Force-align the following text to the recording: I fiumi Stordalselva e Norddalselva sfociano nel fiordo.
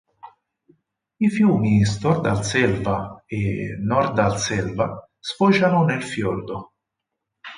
I 1.19 1.29
fiumi 1.29 1.85
Stordalselva 1.85 3.21
e 3.27 3.77
Norddalselva 3.79 5.07
sfociano 5.19 5.85
nel 5.85 6.01
fiordo. 6.01 6.73